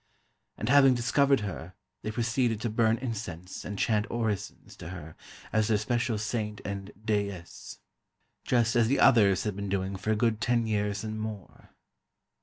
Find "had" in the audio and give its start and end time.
9.43-9.55